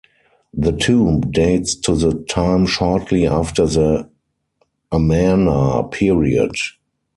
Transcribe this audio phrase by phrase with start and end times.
[0.55, 4.09] The tomb dates to the time shortly after the
[4.91, 6.55] Amarna Period.